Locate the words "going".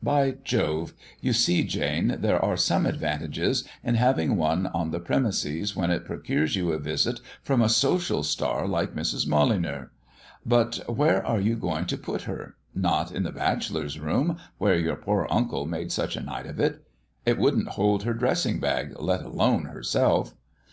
11.56-11.86